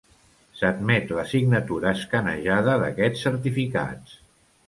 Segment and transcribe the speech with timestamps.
[0.59, 4.19] S'admet la signatura escanejada d'aquests certificats.